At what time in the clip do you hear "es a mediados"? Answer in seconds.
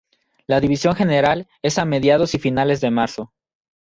1.61-2.33